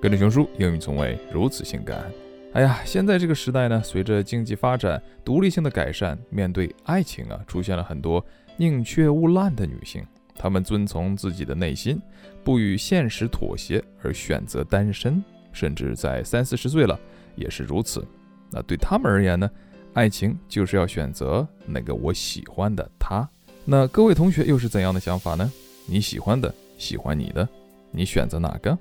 [0.00, 2.10] 跟着熊叔，英语从未如此性感。
[2.52, 8.24] 哎呀，现在这个时代呢，随着经济发展、独立性的改善，面对爱情啊，出现了很多
[8.56, 10.04] 宁缺毋滥的女性。
[10.36, 12.00] 她们遵从自己的内心，
[12.44, 15.22] 不与现实妥协，而选择单身，
[15.52, 16.98] 甚至在三四十岁了
[17.34, 18.06] 也是如此。
[18.50, 19.50] 那对他们而言呢，
[19.94, 23.28] 爱情就是要选择那个我喜欢的他。
[23.64, 25.52] 那各位同学又是怎样的想法呢？
[25.86, 27.46] 你喜欢的，喜欢你的，
[27.90, 28.78] 你选择哪个？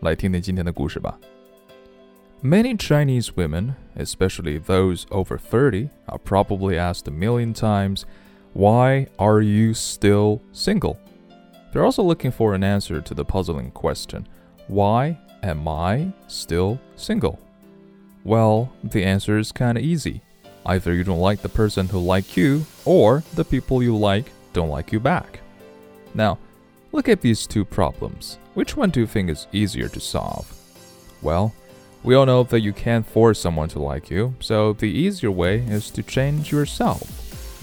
[0.00, 1.18] 来听听今天的故事吧。
[2.42, 8.04] Many Chinese women, especially those over 30, are probably asked a million times,
[8.52, 10.98] Why are you still single?
[11.72, 14.26] They're also looking for an answer to the puzzling question,
[14.68, 17.38] Why am I still single?
[18.24, 20.20] Well, the answer is kinda easy.
[20.66, 24.70] Either you don't like the person who like you, or the people you like don't
[24.70, 25.40] like you back.
[26.14, 26.38] Now,
[26.91, 28.37] look at these two problems.
[28.53, 30.51] Which one do you think is easier to solve?
[31.21, 31.53] Well,
[32.03, 35.59] we all know that you can't force someone to like you, so the easier way
[35.59, 37.01] is to change yourself.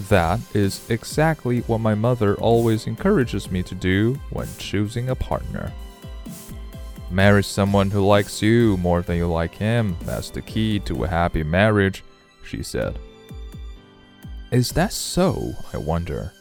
[0.09, 5.71] That is exactly what my mother always encourages me to do when choosing a partner.
[7.09, 9.97] Marry someone who likes you more than you like him.
[10.01, 12.03] That's the key to a happy marriage,
[12.45, 12.99] she said.
[14.51, 15.53] Is that so?
[15.73, 16.31] I wonder.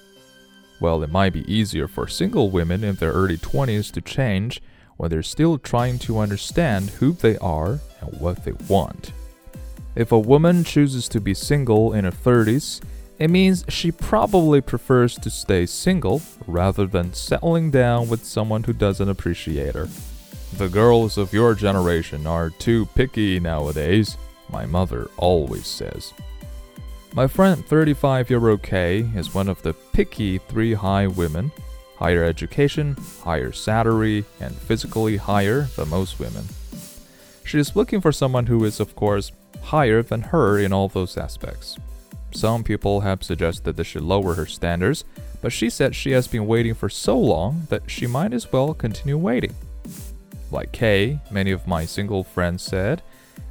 [0.80, 4.60] Well, it might be easier for single women in their early 20s to change
[4.96, 9.12] when they're still trying to understand who they are and what they want.
[9.94, 12.82] If a woman chooses to be single in her 30s,
[13.19, 18.74] it means she probably prefers to stay single rather than settling down with someone who
[18.74, 19.88] doesn't appreciate her.
[20.58, 24.19] The girls of your generation are too picky nowadays,
[24.50, 26.12] my mother always says.
[27.17, 31.50] My friend 35 year old Kay is one of the picky three high women
[31.97, 36.44] higher education, higher salary, and physically higher than most women.
[37.43, 39.32] She is looking for someone who is, of course,
[39.62, 41.78] higher than her in all those aspects.
[42.32, 45.04] Some people have suggested that she lower her standards,
[45.41, 48.75] but she said she has been waiting for so long that she might as well
[48.75, 49.54] continue waiting.
[50.50, 53.00] Like Kay, many of my single friends said,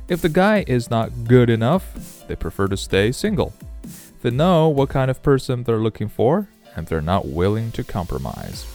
[0.08, 3.54] if the guy is not good enough, they prefer to stay single.
[4.22, 8.66] They know what kind of person they're looking for, and they're not willing to compromise.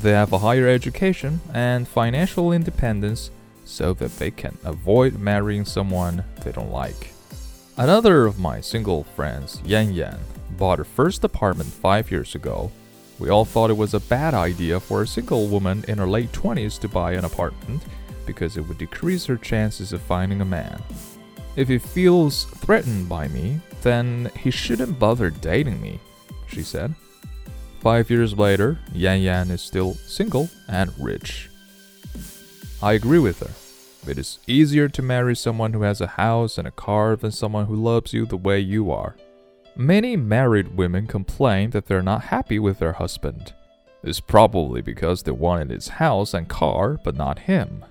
[0.00, 3.30] They have a higher education and financial independence
[3.64, 7.12] so that they can avoid marrying someone they don't like.
[7.76, 10.18] Another of my single friends, Yan Yan,
[10.56, 12.70] bought her first apartment five years ago.
[13.18, 16.32] We all thought it was a bad idea for a single woman in her late
[16.32, 17.82] 20s to buy an apartment
[18.26, 20.82] because it would decrease her chances of finding a man.
[21.56, 26.00] If he feels threatened by me, then he shouldn't bother dating me,
[26.48, 26.94] she said.
[27.80, 31.48] Five years later, Yan Yan is still single and rich.
[32.82, 34.10] I agree with her.
[34.10, 37.66] It is easier to marry someone who has a house and a car than someone
[37.66, 39.16] who loves you the way you are.
[39.74, 43.52] Many married women complain that they're not happy with their husband.
[44.02, 47.84] It's probably because they wanted his house and car, but not him.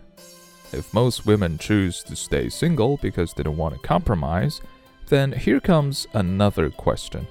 [0.72, 4.62] If most women choose to stay single because they don't want to compromise,
[5.08, 7.28] then here comes another question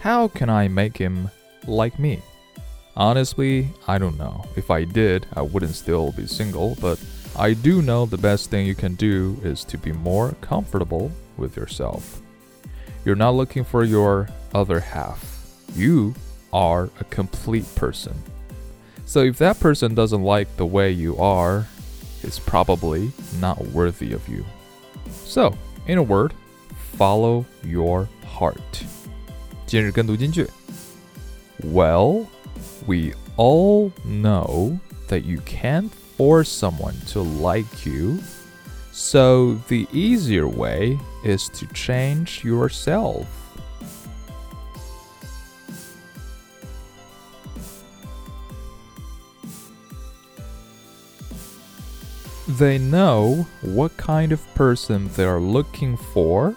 [0.00, 1.30] How can I make him
[1.66, 2.22] like me?
[2.96, 4.44] Honestly, I don't know.
[4.56, 7.00] If I did, I wouldn't still be single, but
[7.36, 11.56] I do know the best thing you can do is to be more comfortable with
[11.56, 12.20] yourself.
[13.04, 15.46] You're not looking for your other half.
[15.74, 16.14] You
[16.52, 18.14] are a complete person.
[19.06, 21.66] So if that person doesn't like the way you are,
[22.23, 24.45] it's probably not worthy of you.
[25.23, 25.53] So,
[25.87, 26.33] in a word,
[26.97, 28.85] follow your heart.
[29.65, 30.49] 今日跟读金句
[31.61, 32.25] Well,
[32.85, 38.19] we all know that you can't force someone to like you,
[38.91, 43.25] so the easier way is to change yourself.
[52.58, 56.54] They know what kind of person they're looking for,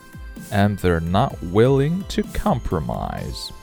[0.51, 3.53] and they're not willing to compromise.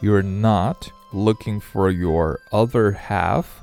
[0.00, 3.60] You're not looking for your other half.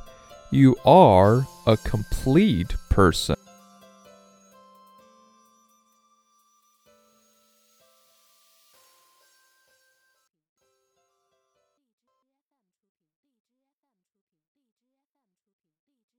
[0.51, 3.35] You are a complete person.